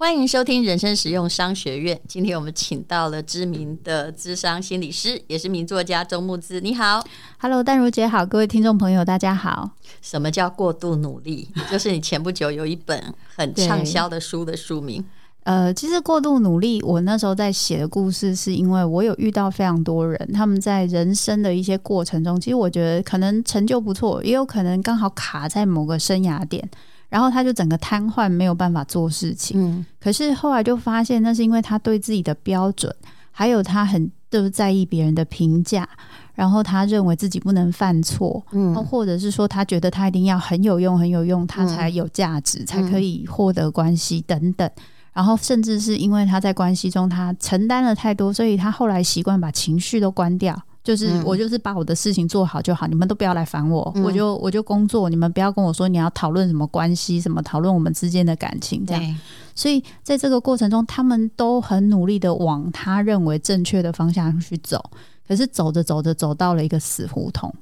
[0.00, 2.00] 欢迎收听人生实用商学院。
[2.06, 6.60] 今天我们请到了知名的智商心理师，也是名作家周木之。
[6.60, 7.04] 你好
[7.38, 9.72] ，Hello，淡如姐好，各位听众朋友大家好。
[10.00, 11.48] 什么叫过度努力？
[11.68, 15.04] 就是你前不久有一本很畅销的书的书名。
[15.42, 26.70] 呃，其实过度努力，我那时候在写的故事，是因为我有遇到非常多人，他们在人生的一些过程中，其实我觉得可能成就不错，也有可能刚好卡在某个生涯点。
[27.08, 29.60] 然后他就整个瘫痪，没有办法做事情。
[29.60, 32.94] 嗯，可是后来就发现，那是因为他对自己的标准，
[33.30, 35.88] 还有他很就是在意别人的评价，
[36.34, 44.70] 然后他认为自己不能犯错，嗯，或者是说他觉得他一定要很有用、很有用，他才有价值，嗯，才可以获得关系等等。
[45.14, 50.56] 然后甚至是因为他在关系中他承担了太多，所以他后来习惯把情绪都关掉。
[50.88, 59.18] 就是我就是把我的事情做好就好，你们都不要来烦我，嗯、我就我就工作，你们不要跟我说你要讨论什么关系，什么讨论我们之间的感情这样。
[59.54, 64.82] 所以在这个过程中，他们都很努力的往他认为正确的方向去走，
[65.28, 67.54] 可是走着走着走到了一个死胡同，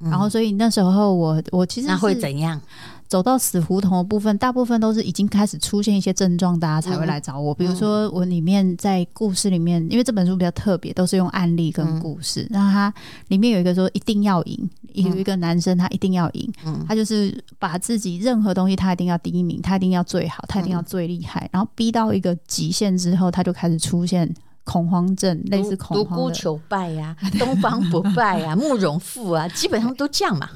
[0.00, 2.60] 嗯、然后所以那时候我我其实那会怎样？
[3.08, 7.54] 走到死胡同的部分，大部分都是已经开始出现一些症状，大家才会来找我。
[7.54, 12.46] 嗯、比如说，我里面在故事里面，因为这本书比较特别，都是用案例跟故事。
[12.50, 12.92] 然后它
[13.28, 24.34] 里面有一个说一定要赢，有一个男生他一定要赢，嗯、他就是把自己任何东西他一定要第一名，他一定要最好，他一定要最厉害，然后逼到一个极限之后，他就开始出现。
[24.66, 30.50] 恐慌症，类似恐慌，独孤求败呀、啊， 东方不败呀、啊， 慕容复啊，基本上都这样嘛。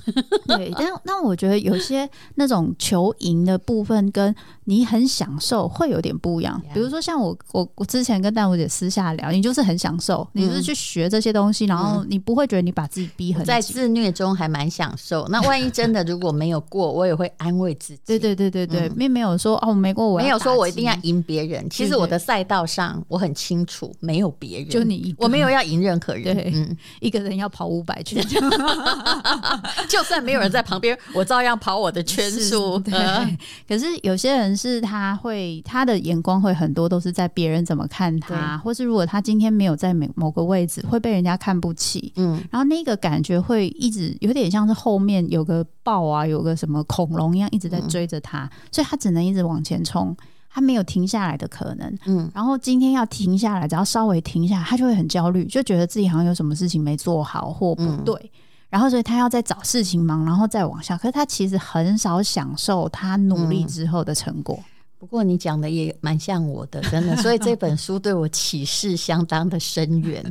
[0.49, 6.61] 对，但但我觉得有些那种求赢的部分，跟你很享受会有点不一样。
[6.75, 15.25] 比如说像我，我我之前跟淡如姐私下聊，你就是很享受，你就是去学这些东西，然后你不会觉得你把自己逼很，在自虐中还蛮享受。
[15.29, 18.01] 那万一真的如果没有过，我也会安慰自己。
[18.05, 21.71] 对对对对对，并没有说哦，没过我没有说我一定要赢别人。
[21.71, 23.95] 其实我的赛道上我很清楚。
[24.01, 26.35] 没有别人，就你一个，我没有要赢任何人。
[26.35, 28.25] 对，嗯，一个人要跑五百圈，
[29.89, 32.79] 就算没有人在旁边， 我照样跑我的圈数。
[32.79, 42.13] 对，可是有些人是他会他的眼光会很多都是在别人怎么看他，或是如果他今天没有在某某个位置，会被人家看不起。
[42.17, 50.17] 嗯，然后那个感觉会一直有点像是后面有个豹啊，有个什么恐龙一样一直在追着他，所以他只能一直往前冲。
[50.53, 58.31] 他没有停下来的可能，嗯，然后今天要停下来，只要稍微停下来，他就会很焦虑，就觉得自己好像有什么事情没做好或不对，嗯、
[58.71, 60.97] 然后所以他要再找事情忙，然后再往下。
[60.97, 64.59] 可是他其实很少享受他努力之后的成果。
[64.59, 64.65] 嗯
[65.01, 70.23] 不过你讲的也蛮像我的，真的，所以这本书对我启示相当的深远。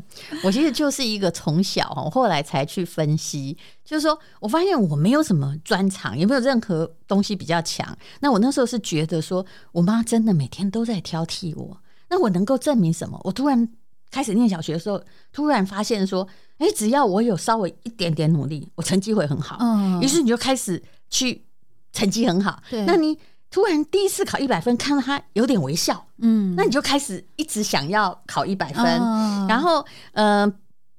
[0.44, 7.97] 我其实就是一个从小后来才去分析，就是说我发现我没有什么专长，也没有任何东西比较强。
[8.19, 11.75] 那我那时候是觉得说，我妈真的每天都在挑剔我。
[12.08, 13.19] 那我能够证明什么？
[13.24, 13.68] 我突然
[14.12, 15.02] 开始念小学的时候，
[15.34, 16.28] 突然发现说，
[16.59, 19.58] 哎，只要我有稍微一点点努力，我成绩会很好。
[19.62, 20.79] 嗯，于是你就开始
[21.09, 21.44] 去
[21.91, 22.62] 成绩很好。
[22.69, 23.18] 对，那你。
[23.51, 28.83] 突然第一次考一百分，看到他有点微笑，嗯，那你就开始一直想要考一百分。
[28.85, 30.47] 哦、然后，呃，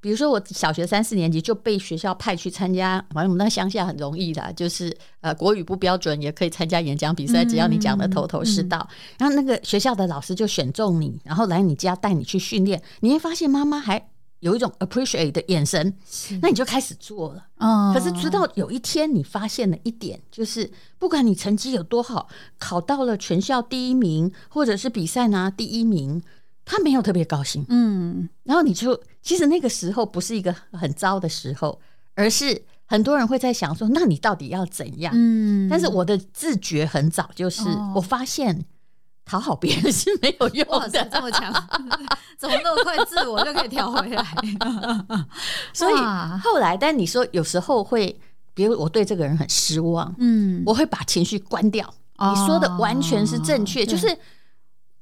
[0.01, 8.79] 比如说我小学三四年级就被学校派去参加，反正我们那乡下很容易的，就是呃国语不标准也可以参加演讲比赛，只要你讲的头头是道。
[8.91, 14.11] 嗯、然后那个学校的老师就选中你，然后来你家带你去训练，你会发现妈妈还。
[14.41, 15.97] 有一种 appreciate 的眼神，
[16.43, 17.47] 那你就开始做了。
[17.59, 22.29] 哦、可是直到有一天，你发现了一点，就是不管你成绩有多好，
[22.59, 26.23] 考到了全校第一名，或者是比赛拿第一名，
[26.65, 27.65] 他没有特别高兴。
[27.69, 31.81] 嗯，然后你就其实那个时候不是一个很糟的时候，
[32.15, 35.13] 而是很多人会在想说，那你到底要怎样？
[35.15, 37.63] 嗯，但是我的自觉很早，就是
[37.95, 38.65] 我发现。
[39.31, 41.53] 讨好别人是没有用的，这么强，
[42.37, 44.27] 怎么那么快自我就可以调回来？
[45.73, 45.95] 所以
[46.43, 48.19] 后来，但你说有时候会，
[48.55, 51.89] 比如我对这个人很失望，嗯，我会把情绪关掉。
[52.19, 54.19] 你说的完全是正确，就是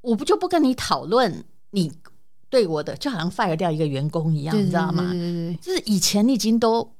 [0.02, 1.90] 我不就不跟你讨论你
[2.50, 5.04] 对我的，就好像 fire 掉一个员工一样，你知道吗？
[5.62, 6.92] 就是以前你已经都。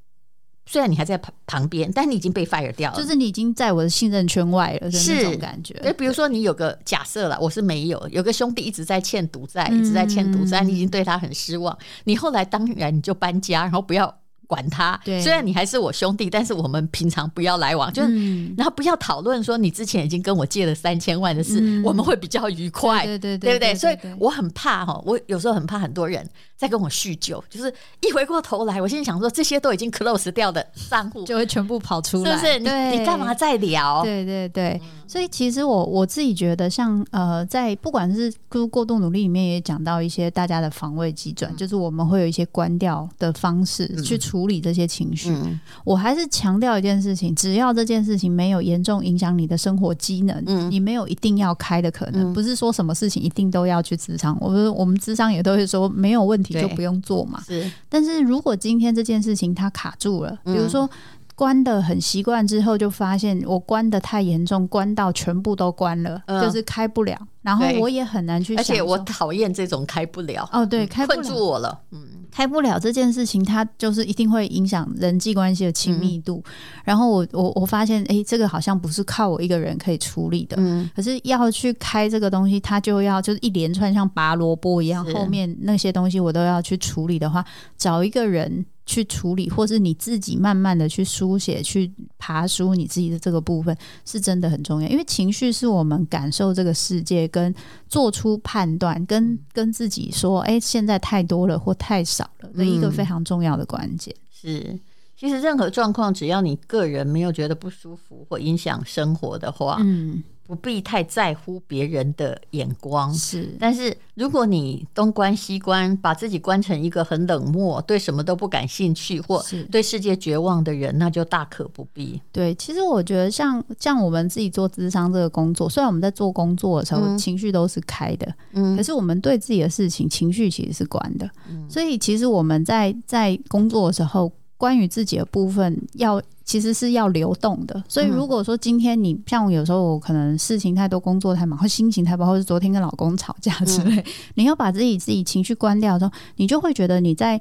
[0.70, 5.72] 虽然你还在旁旁边，但你已经被 fire 掉了，就是你已经在我的信任圈外了，是那种感觉。
[5.82, 11.74] 就比如说，你有个假设了，我是没有，有个兄弟一直在欠赌债，一直在欠赌债，你已经对他很失望。
[12.04, 14.14] 你后来当然你就搬家，然后不要
[14.46, 15.00] 管他。
[15.04, 23.74] 对，虽然你还是我兄弟，但是我们平常不要来往，就是、嗯、然后不要讨论说你之前已经跟我借了三千万的事，嗯、我们会比较愉快，对对对，对不对？
[23.74, 26.28] 所以我很怕哈，我有时候很怕很多人
[26.58, 32.60] 在跟我叙旧，就是一回过头来，我心里想说这些都已经 close 掉的账户， 就会全部跑出来，是不是？
[32.64, 34.02] 对，你你干嘛再聊？
[34.02, 38.32] 对对对，所以其实我我自己觉得像，像呃，在不管是
[38.70, 45.30] 过度努力里面也讲到一些大家的防卫机转，嗯、就是我们会有一些关掉的方式去处理这些情绪。
[45.30, 54.36] 嗯、我还是强调一件事情，只要这件事情没有严重影响你的生活机能，嗯、你没有一定要开的可能，嗯、不是说什么事情一定都要去咨商。
[54.40, 57.42] 我们我们智商也都会说没有问题就不用做嘛。
[57.46, 60.84] 是，但是如果今天这件事情它卡住了，比如说。
[60.86, 60.90] 嗯
[61.38, 67.16] 关的很习惯之后，就发现我关的太严重，关到全部都关了，嗯、就是开不了。
[67.42, 70.50] 然后我也很难去，而且我讨厌这种开不了。
[70.52, 71.80] 哦，对，开不了，困住我了。
[71.92, 76.42] 嗯，开不了这件事情，它就是一定会影响人际关系的亲密度。
[76.44, 76.52] 嗯、
[76.84, 80.56] 然后我我我发现，哎，这个好像不是靠我一个人可以处理的。
[80.58, 87.44] 嗯，可是要去开这个东西，它就要就是一连串像拔萝卜一样，后面那些东西我都要去处理的话，
[87.76, 88.64] 找一个人。
[88.88, 93.76] 去处理，或是你自己慢慢的去书写、去爬书你自己的这个部分，
[94.06, 94.88] 是真的很重要。
[94.88, 97.54] 因为情绪是我们感受这个世界、跟
[97.86, 104.14] 做出判断、跟跟自己说“哎、欸，现在太多了”或“太少了”的一个非常重要的关键。
[104.30, 104.80] 是，
[105.14, 110.22] 其实任何状况，只要你个人没有觉得不舒服或影响生活的话，嗯。
[110.48, 113.54] 不必太在乎别人的眼光，是。
[113.60, 122.18] 但是如果你东关西关，把自己关成一个很冷漠、对什么都不感兴趣或对世界绝望的人，那就大可不必。
[122.32, 131.28] 对，其实我觉得像像我们自己做智商这个工作，虽然我们在做工作的时候、嗯、情绪都是开的，嗯，可是我们对自己的事情情绪其实是关的。
[131.50, 136.22] 嗯，所以其实我们在在工作的时候，关于自己的部分要。
[136.48, 144.04] 其实是要流动的，所以如果说今天你像我有时候我可能事情太多，工作太忙，或心情太不好，或是昨天跟老公吵架之类，嗯、
[144.36, 147.38] 你要把自己自己情绪关掉的时候，你就会觉得你在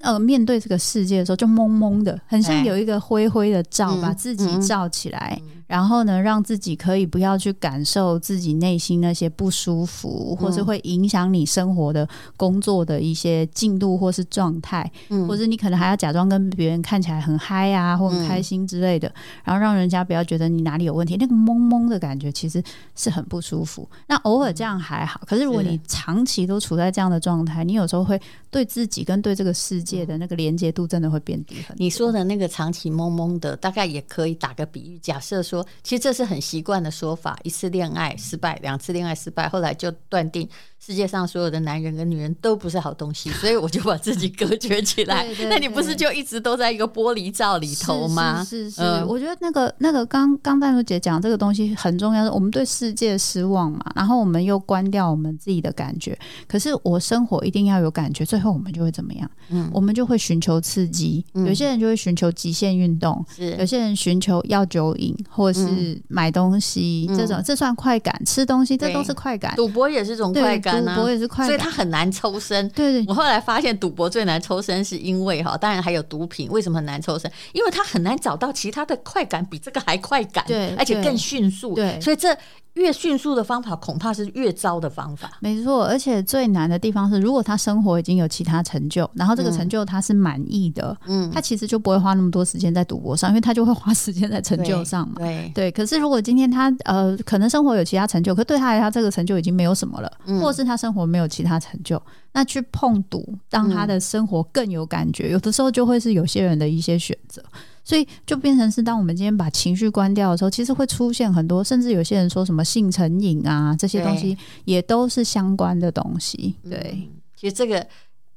[0.00, 5.40] 呃面对这个世界的时候就懵懵的，很像有一个灰灰的罩把自己罩起来。
[5.66, 12.06] 然后呢，让自己可以不要去感受自己内心那些不舒服，或是会影响你生活的
[12.36, 19.10] 工作的一些进度或是状态，嗯，或者你可能还要假装跟别人看起来很嗨啊，或很开心之类的，
[19.42, 22.62] 然后让人家不要觉得你哪里有问题，那个懵懵的感觉其实
[22.94, 23.88] 是很不舒服。
[24.06, 28.20] 那偶尔这样还好，可是如果你长期都处在这样的状态，你有时候会
[28.50, 31.76] 对自己跟对这个世界的那个连接度真的会变低很多。
[31.78, 35.53] 你说的那个长期懵懵的，大概也可以打个比喻，假设说。
[35.54, 37.38] 说，其实这是很习惯的说法。
[37.44, 40.48] 一次恋爱失败，两次恋爱失败，后来就断定
[40.84, 45.24] 世界上所有的男人跟女人都不是好东西，所以我就把自己隔绝起来。
[45.28, 48.44] 对对对，那你不是就一直都在一个玻璃罩里头吗？
[48.44, 56.18] 是是，是，是，嗯、我觉得那个那个刚刚淡如姐讲这个东西很重要，我们对世界失望嘛，然后我们又关掉我们自己的感觉。
[56.46, 59.30] 可是我生活一定要有感觉，最后我们就会怎么样？
[59.48, 61.24] 嗯，我们就会寻求刺激。
[61.34, 65.14] 嗯、有些人就会寻求极限运动，是有些人寻求药酒瘾。
[65.30, 69.54] 或是买东西、嗯、这种，这算快感；吃东西，这都是快感。
[69.56, 72.68] 赌博也是种快感啊，赌博也是快感，所以他很难抽身。
[72.70, 76.48] 对，对对，我后来发现赌博最难抽身，是因为哈，当然还有毒品。
[76.50, 77.30] 为什么很难抽身？
[77.52, 81.74] 因为他很难找到其他的快感比这个还快感，对，而且更迅速。
[81.74, 82.36] 对，所以这。
[82.74, 85.30] 越迅速的方法，恐怕是越糟的方法。
[85.38, 95.14] 没错，而且最难的地方是，如果他生活已经有其他成就，然后这个成就他是满意的，嗯，他其实就不会花那么多时间在赌博上，因为他就会花时间在成就上嘛。
[95.18, 95.70] 对对，对。
[95.70, 102.00] 可是如果今天他呃，可能生活有其他成就，可对他来说，这个成就已经没有什么了，嗯、或者是他生活没有其他成就，
[102.32, 107.42] 那去碰赌，让他的生活更有感觉，嗯、有的时候就会是有些人的一些选择。
[107.82, 116.54] 所以就变成是，当我们今天把情绪关掉的时候，其实会出现很多，甚至有些人说什么性成瘾啊，这些东西也都是相关的东西。
[116.62, 117.86] 对，嗯、其实这个。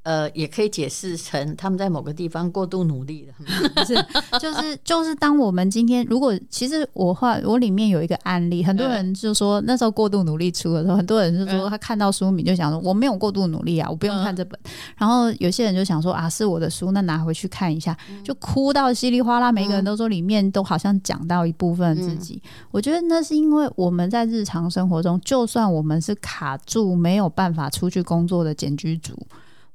[0.08, 3.34] 呃，也可以解释成他们在某个地方过度努力了，
[3.74, 3.94] 不 是？
[4.40, 14.58] 就是就是，当我们今天如果其实我画我里面有一个案例，很多人就说那时候过度努力出的时候，很多人就说他看到书名就想说我没有过度努力啊，我不用看这本。
[14.96, 19.52] 然后有些人就想说啊，是我的书，那拿回去看一下，就哭到稀里哗啦。
[19.52, 22.42] 每个人都说里面都好像讲到一部分自己。
[22.70, 29.12] 我觉得那是因为我们在日常生活中，就算我们是卡住没有办法出去工作的简居族。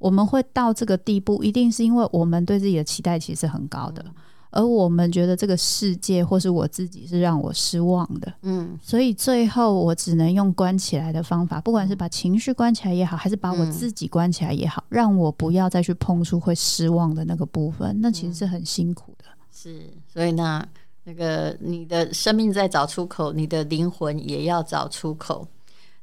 [0.03, 4.05] 我们会到这个地步，一定是因为我们对自己的期待其实很高的，
[4.51, 19.25] 而我们觉得这个世界或是我自己是让我失望的，嗯，所以最后我只能用关起来的方法，不管是把情绪关起来也好，还是把我自己关起来也好，让我不要再去碰触会失望的那个部分，那其实是很辛苦的。
[19.51, 20.67] 是，所以呢，
[21.05, 25.47] 那个你的生命在找出口，你的灵魂也要找出口。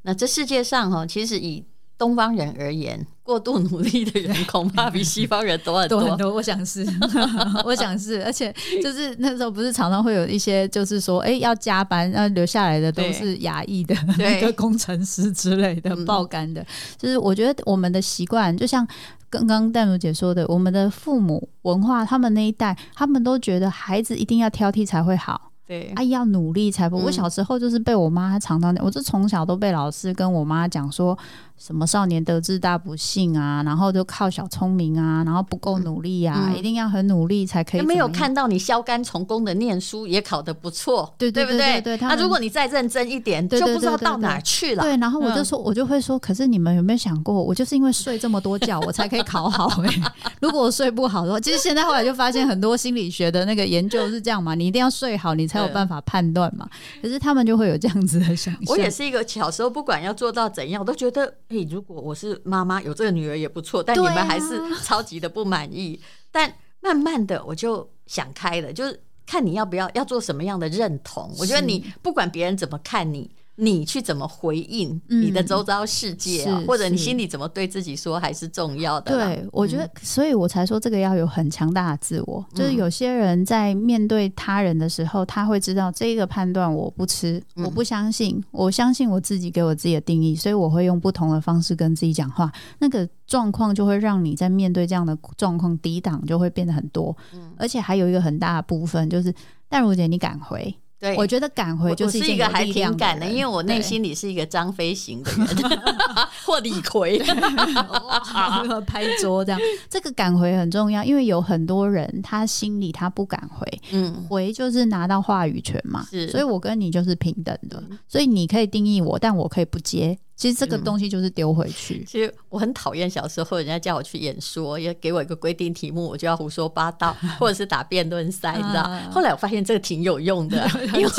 [0.02, 1.62] 那这世界上哈，其实以
[2.00, 6.00] 东方人而言， 过度努力的人恐怕比西方人多很多。
[6.00, 6.82] 多很多，我想是，
[7.62, 8.50] 我想是，而且
[8.82, 16.64] 就是那时候不是常常会有一些，就是说，哎、欸，要加班，要留下来的都是牙医的 那个工程师之类的，爆肝的。
[16.96, 18.88] 就是我觉得我们的习惯，就像
[19.28, 25.49] 刚刚淡如姐说的，我们的父母文化，他们那一代，他们都觉得孩子一定要挑剔才会好。
[25.70, 26.96] 对，啊，要努力才不。
[26.98, 31.16] 我小时候就是被我妈常常讲，我就从小都被老师跟我妈讲说。
[31.60, 37.82] 什么少年得志大不幸啊，然后就靠小聪明啊，然后不够努力啊，一定要很努力才可以。
[37.82, 41.80] 没有看到你削干从功的念书也考得不错，对对，对不对？
[41.82, 44.82] 对，那如果你再认真一点，就不知道到哪儿去了。
[44.82, 50.02] 对，然后我就说，我就会说，可是你们有没有想过，我就是因为睡这么多觉，我才可以考好、 欸。
[50.40, 56.68] 如果我睡不好的话，其实现在后来就发现很多心理学的那个研究是这样嘛，你一定要睡好，你才有办法判断嘛。
[57.00, 58.64] 可是他们就会有这样子的想象。
[58.66, 62.40] 我也是一个小时候，不管要做到怎样，我都觉得，哎、欸，如果我是。
[62.42, 66.00] 妈妈有这个女儿也不错，但你们还是超级的不满意。
[66.02, 71.32] 啊、但慢慢的我就想开了，就是看你要不要要做什么样的认同。
[71.38, 73.30] 我觉得你不管别人怎么看你。
[73.56, 79.12] 你去怎么回应你的周遭世界啊，或者你心里怎么对自己说，还是重要的。
[79.12, 82.42] 对，我觉得，所以我才说这个要有很强大的自我。
[82.54, 92.50] 就是有些人在面对他人的时候，他会知道这个判断我不吃，我不相信，我相信我自己给我自己的定义，所以我会用不同的方式跟自己讲话。
[92.78, 97.14] 那个状况就会让你在面对这样的状况抵挡就会变得很多。
[97.58, 99.34] 而且还有一个很大的部分就是，
[99.68, 100.74] 但如姐，你敢回？
[101.00, 105.46] 对，我觉得赶回就是一，个还挺敢的，因为我内心里是一个张飞型的人
[106.44, 107.18] 或李逵，
[108.86, 109.60] 拍桌这样。
[109.88, 120.18] 这个赶回很重要，因为有很多人他心里他不敢回，嗯，回就是拿到话语权嘛，是，所以我跟你就是平等的，所以你可以定义我，但我可以不接。
[120.40, 121.96] 其实这个东西就是丢回去。
[121.96, 122.06] 嗯。
[122.06, 128.90] 其实我很讨厌小时候人家叫我去演说，也给我一个规定题目，我就要胡说八道， 或者是打辩论赛，你知道？
[129.12, 130.66] 后来我发现这个挺有用的，
[130.96, 131.10] 因为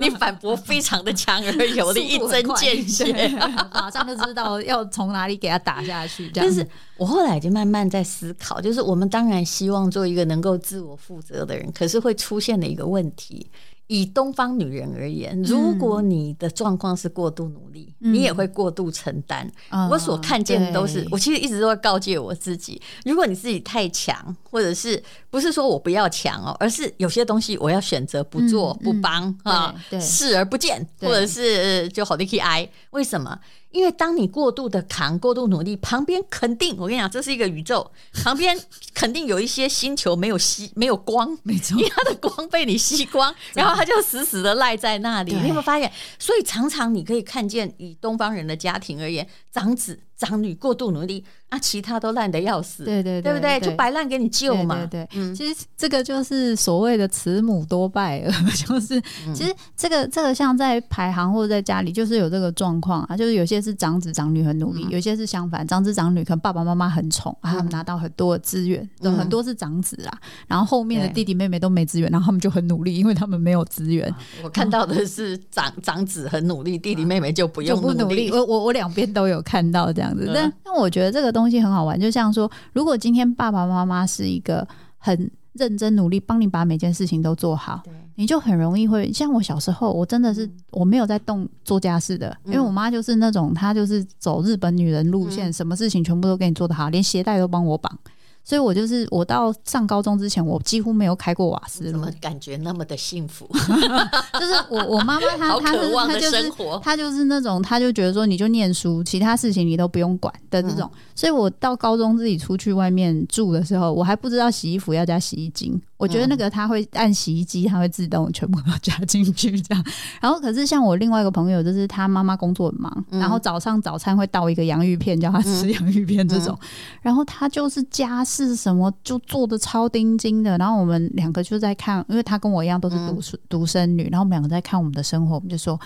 [0.00, 3.28] 你反驳非常的强而有力，一针见血，
[3.70, 6.30] 马上就知道要从哪里给他打下去。
[6.32, 13.46] 但是我后来就慢慢在思考，就是我们当然希望做一个能够自我负责的人，可是会出现的一个问题。
[13.90, 19.50] 以东方女人而言，如果你的状况是过度努力，嗯、你也会过度承担。
[19.70, 32.68] 嗯、我所看见的都是，我其实一直都在告诫我自己：如果你自己太强，或者是不是说我不要强哦，而是有些东西我要选择不做、嗯、不帮啊，视而不见，或者是就好的去挨。
[32.90, 33.36] 为什么？
[33.70, 37.88] 因为当你过度的扛、过度努力，旁边肯定我跟你讲，这是一个宇宙，
[38.24, 38.58] 旁边
[38.92, 45.32] 肯定有一些星球没有吸、没有光，没错，因为它的光被你吸光， 然后它就死死的赖在那里。
[45.32, 45.90] 你有没有发现？
[46.18, 50.00] 所以常常你可以看见，以东方人的家庭而言，长子。
[50.20, 53.58] 长女过度努力，啊，其他都烂的要死，对对对，对不对？
[53.58, 54.74] 就摆烂给你救嘛。
[54.74, 59.00] 对对，对，嗯，其实这个就是所谓的慈母多败儿， 就是
[59.32, 74.14] 其实这个这个像在排行或者在家里，就是有这个状况啊，就是有些是长子长女很努力，有些是相反，长子长女可能爸爸妈妈很宠啊，他们拿到很多的资源，有很多是长子啊，然后后面的弟弟妹妹都没资源，然后他们就很努力，因为他们没有资源。
[74.44, 78.30] 我看到的是长长子很努力，弟弟妹妹就不用不努力。
[78.30, 80.30] 我我我两边都有看到这样子。
[80.34, 84.66] 但但我觉得这个东西很好玩，就像说，如果今天爸爸妈妈是一个
[84.98, 87.82] 很认真努力，帮你把每件事情都做好，
[88.14, 97.98] 你就很容易会像我小时候，我真的是我没有在动做家事的，因为我妈就是那种她就是走日本女人路线，什么事情全部都给你做得好，连鞋带都帮我绑。
[98.42, 101.90] 所以我就是我到上高中之前，我几乎没有开过瓦斯炉。
[101.92, 103.48] 怎么感觉那么的幸福？
[104.40, 106.50] 就是我我妈妈她她是她就是
[106.82, 110.90] 她就是那种，她就觉得说你就念书，其他事情你都不用管的这种。
[111.14, 115.80] 所以我到高中自己出去外面住的时候，我还不知道洗衣服要加洗衣精。
[116.00, 119.84] 我觉得那个他会按洗衣机，他会自动全部都 加进去这样。
[120.20, 126.58] 然后可是像我另外一个朋友，就是他妈妈工作很忙，然后早上早餐会倒一个洋芋片，叫他吃洋芋片这种。
[127.02, 130.56] 然后他就是家事什么就做的超丁精的。
[130.56, 135.78] 然后我们两个就在看，因为他跟我一样都是独独生女，然后我们两个在看我们的生活，我们就说，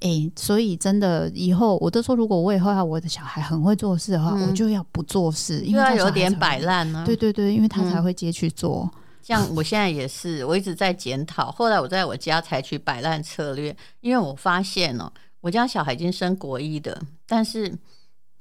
[0.00, 7.04] 哎，所以真的以后我都说，如果我以后要我的小孩很会做事的话，我就要不做事，因为他有点摆烂呢。
[7.06, 8.90] 对对对，因为他才会接去做。
[9.22, 11.50] 像我现在也是，我一直在检讨。
[11.50, 17.72] 后来我在我家采取摆烂策略，因为我发现哦，我家小孩已经升国一的，但是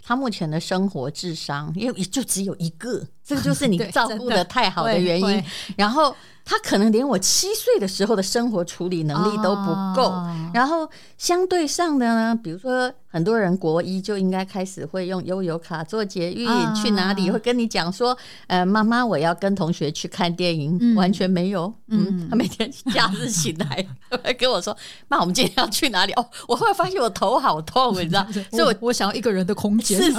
[0.02, 5.44] 他目前的生活智商，因为就只有一个，这个就是你 照顾的太好的原因。
[5.78, 6.16] 然后。
[6.46, 10.14] 他可能连我七岁的时候的生活处理能力都不够，
[10.54, 18.18] 然后相对上的呢，比如说很多人国一就应该开始会用悠游卡做捷运，去哪里会跟你讲说，
[18.48, 23.86] 呃，妈妈我要跟同学去看电影，完全没有，嗯，他每天假日醒来
[24.24, 24.76] 会跟我说，
[25.08, 26.14] 妈，我们今天要去哪里？
[26.14, 30.18] 哦，我后来发现我头好痛，你知道， 所以我我想要一个人的空间，是是，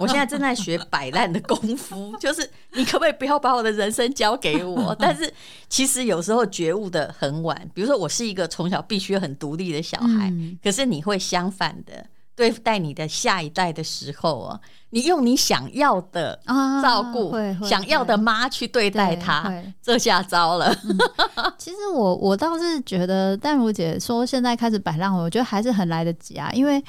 [0.00, 4.94] 我现在正在学摆烂的功夫， 就是你可不可以不要把我的人生交给我？
[5.00, 5.32] 但是。
[5.68, 12.06] 其实有时候觉悟的很晚，比如说我是一个从小必须很独立的小孩，嗯、可是你会相反的
[12.36, 16.38] 对待你的下一代的时候啊，你用你想要的
[16.82, 19.52] 照顾、啊、想要的妈去对待他，
[19.82, 20.74] 这下糟了。
[20.84, 20.98] 嗯、
[21.58, 26.82] 其实我我倒是觉得，淡如姐说现在开始摆烂，我觉得还是很来得及啊，因为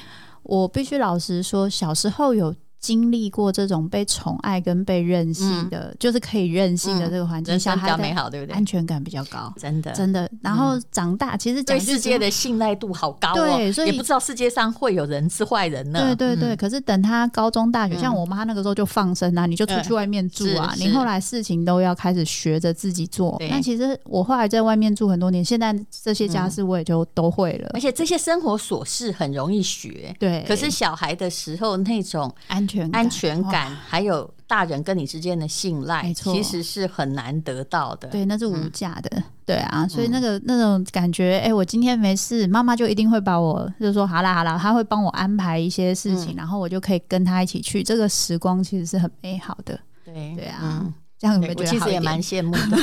[0.43, 2.53] 我必须老实说，小时候有。
[2.85, 8.53] 经历过这种被宠爱跟被任性的，嗯、就是可以任性的这个环境下，比较美好，对不对？
[8.53, 10.29] 安全感比较高，真的真的。
[10.43, 15.99] 然后长大，其实对世界的信赖度好高，哦，对，所以也不知道世界上会有人是坏人呢。
[15.99, 16.53] 对对对。
[16.53, 23.41] 嗯、可是等他高中大学，像我妈那个时候就放生啊，你就出去外面住啊，你后来事情都要开始学着自己做。
[23.49, 30.15] 那其实我后来在外面住很多年，现在这些家事我也就都会了，而且这些生活琐事很容易学。
[30.19, 30.45] 对。
[30.47, 32.74] 可是小孩的时候那种安全。
[32.91, 38.07] 安全感，还有大人跟你之间的信赖，其实是很难得到的。
[38.09, 39.23] 对，那是无价的。
[39.45, 47.83] 对啊，所以那个那种感觉，哎，我今天没事，妈妈就一定会把我，就是说好啦好啦，她会帮我安排一些事情，然后我就可以跟她一起去。
[47.83, 49.79] 这个时光其实是很美好的。
[50.03, 50.85] 对对啊，
[51.17, 51.69] 这样有没有觉得？
[51.69, 52.77] 其实也蛮羡慕的。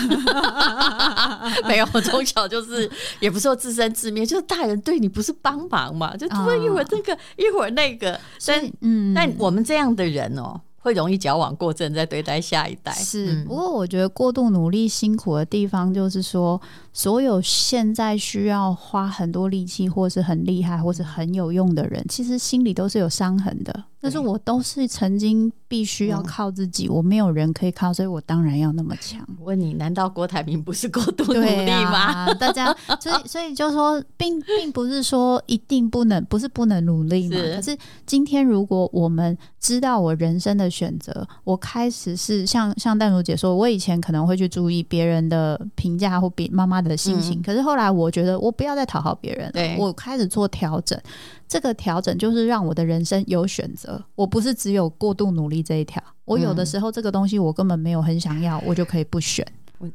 [1.68, 8.18] 没有，我从小就是，也不是说自生自灭，就是大人对你不是帮忙嘛，就突然一会儿这个，一会儿那个。
[8.38, 10.60] 所以，嗯，但我们这样的人哦。
[10.84, 12.90] 会容易矫枉过正，在对待下一代。
[12.90, 16.60] 是，不过我觉得过度努力辛苦的地方，就是说，
[16.92, 23.84] 所有现在需要花很多力气，或是很厉害，或是很有用的人，其实心里都是有伤痕的。
[24.02, 29.24] 但是我都是曾经必须要靠自己，我没有人可以靠，所以我当然要那么强。
[29.38, 32.26] 我问你，难道郭台铭不是过度努力吗？
[32.26, 37.36] 啊、 大家，所以 所以就说，并并不是说一定不能，不是不能努力嘛。
[37.36, 51.00] 是，可是今天如果我们知道我人生的选择，我开始是像像淡如姐说，我以前可能会去注意别人的评价或别妈妈的心情，嗯、可是后来我觉得我不要再讨好别人了，对我开始做调整。
[51.48, 56.02] 这个调整就是让我的人生有选择，我不是只有过度努力这一条。
[56.24, 59.46] 我有的时候这个东西我根本没有很想要，我就可以不选。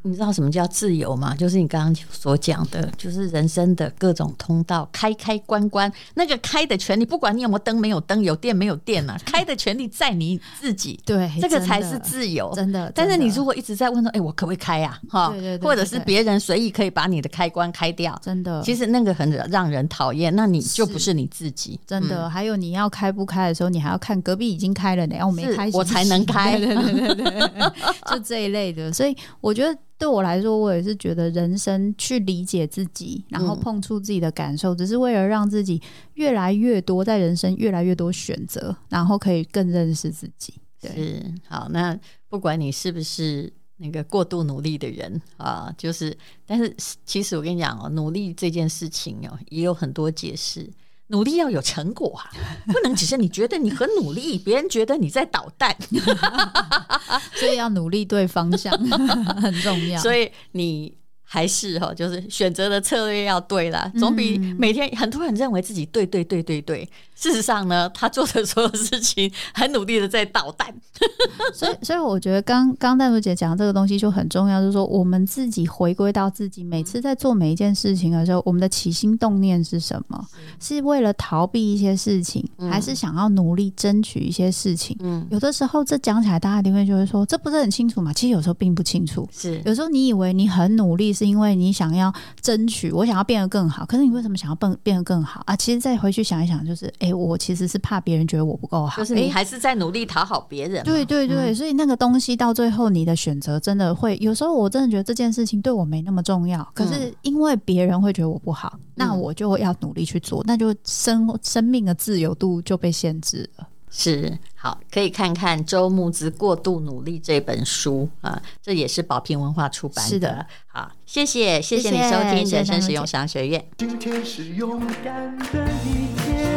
[0.02, 1.36] 你知道什么叫自由吗？
[1.36, 11.00] 就是你刚刚所讲的，就是人生的各种通道开开关关，那个开的权利，不管你有没有灯，没有灯，有电没有电啊， 开的权利在你自己。
[11.06, 12.91] 对，这个才是自由，真的。
[12.93, 15.00] 但是你如果一直在问说，哎，我可不可以开呀？
[15.10, 18.62] 哈，或者是别人随意可以把你的开关开掉，真的。
[18.63, 22.30] 其实那个很让人讨厌，那你就不是你自己，真的。
[22.30, 26.58] 还有你要开不开的时候，你还要看隔壁已经开了，然后我没开，我才能开。
[26.58, 27.71] 对对对对，
[28.12, 28.91] 就这一类的。
[28.91, 29.77] 所以我觉得。
[29.98, 35.82] 对我来说，我也是觉得人生去理解自己，然后碰触自己的感受，嗯、只是为了让自己
[36.13, 40.54] 越来越多，在人生越来越多选择，然后可以更认识自己。
[40.80, 41.68] 对，是好。
[41.70, 50.70] 那不管你是不是那个过度努力的人啊，就是，但是其实我跟你讲哦，努力这件事情哦，也有很多解释。
[51.08, 52.30] 努力要有成果啊，
[52.72, 55.76] 不能只是你觉得你很努力，别人觉得你在捣蛋，
[57.36, 60.02] 所以要努力对方向很重要。
[60.02, 60.98] 所以你。
[61.30, 70.74] 还是哈，就是选择的策略要对啦，总比每天很多人认为自己对对对对对，事实上呢，他做的所有事情很努力的在捣蛋。
[71.54, 80.26] 所以，所以我觉得刚刚戴茹姐讲的这个东西就很重要，就是说我们自己回归到自己，每次在做每一件事情的时候，我们的起心动念是什么？
[80.62, 84.96] 是为了逃避一些事情，还是想要努力争取一些事情？
[85.02, 88.13] 嗯，有的时候这讲起来大家一定会就会说，这不是很清楚嘛？
[88.13, 89.28] 其实有时候并不清楚。
[89.32, 91.17] 是，有时候你以为你很努力。
[91.18, 93.86] 是因为你想要争取，我想要变得更好。
[93.86, 95.56] 可是你为什么想要变变得更好啊？
[95.56, 100.84] 其实再回去想一想，就是哎、欸，我其实是怕别人觉得我不够好，就是你还是在努力讨好别人。
[100.84, 106.68] 对对对，所以那个东西到最后，你的选择真的会有时候，我真的觉得这件事情对我没那么重要。
[106.76, 113.68] 可是因为别人会觉得我不好，那我就要努力去做，那就生生命的自由度就被限制了。
[113.89, 120.10] 是好，可以看看周木子《过度努力》这本书啊，这也是宝瓶文化出版的。
[120.10, 123.62] 是的，好，谢谢，谢谢你收听《人生实用商学院》。
[123.78, 126.57] 今天是勇敢的一天，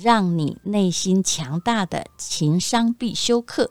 [0.00, 3.70] 让你内心强大的情商必修课，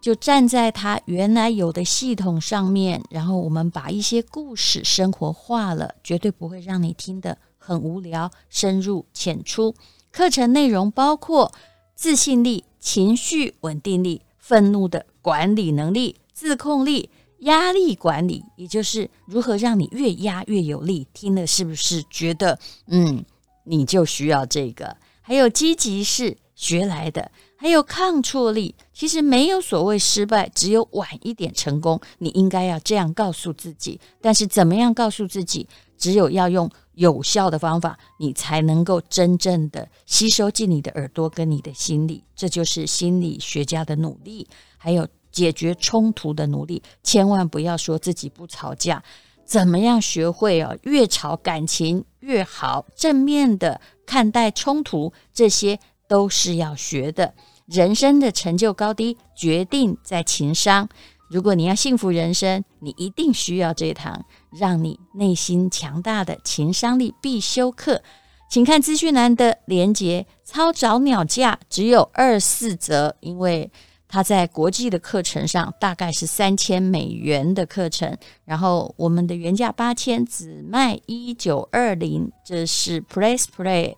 [0.00, 9.74] 就站在他原来有的系统上面，然后我们把一些故事生活化了，绝对不会让你听得很无聊，深入浅出。
[10.10, 11.52] 课程内容包括
[11.94, 17.10] 自信力、情绪稳定力、愤怒的管理能力、自控力。
[17.44, 21.06] 压力管理，也就是如何让你越压越有力。
[21.14, 23.24] 听了是不是觉得，嗯，
[23.64, 24.94] 你就需要这个？
[25.20, 28.74] 还有积极是学来的，还有抗挫力。
[28.92, 32.00] 其实没有所谓失败，只有晚一点成功。
[32.18, 34.00] 你应该要这样告诉自己。
[34.20, 35.66] 但是怎么样告诉自己？
[35.96, 42.24] 只有要用有效的方法，你才能够真正的吸收进你的耳朵跟你的心里。
[42.34, 44.46] 这就是心理学家的努力。
[44.76, 45.06] 还有。
[45.32, 49.00] 解决冲突的努力，千万不要说自己不吵架。
[49.44, 50.74] 怎么样学会啊？
[50.82, 53.80] 越吵感情越好，正面的
[54.10, 57.32] 看待冲突，这些都是要学的。
[57.66, 60.88] 人生的成就高低决定在情商。
[61.28, 68.02] 如果你要幸福人生，你一定需要这堂让你内心强大的情商力必修课。
[68.50, 73.70] 请看资讯栏的连接，超早鸟价只有二四折，因为。
[74.12, 83.94] 他在国际的课程上大概是三千美元的课程，然后我们的原价八千，只卖一九二零，这是 Press Play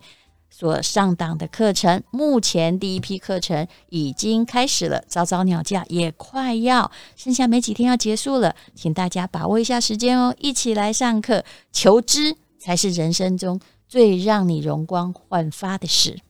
[0.50, 2.02] 所上档的课程。
[2.10, 16.20] 目前第一批课程已经开始了，早早鸟价也快要剩下没几天要结束了，请大家把握一下时间哦，一起来上课，求知才是人生中最让你容光焕发的事。